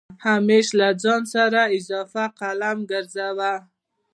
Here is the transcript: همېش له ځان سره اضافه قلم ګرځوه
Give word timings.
همېش 0.27 0.67
له 0.79 0.87
ځان 1.03 1.21
سره 1.33 1.61
اضافه 1.77 2.23
قلم 2.39 2.77
ګرځوه 2.91 3.53